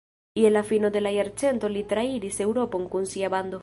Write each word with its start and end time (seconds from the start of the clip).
Je 0.39 0.49
la 0.53 0.63
fino 0.69 0.89
de 0.95 1.03
la 1.03 1.11
jarcento 1.17 1.71
li 1.77 1.87
trairis 1.95 2.43
Eŭropon 2.49 2.93
kun 2.97 3.11
sia 3.15 3.37
bando. 3.37 3.59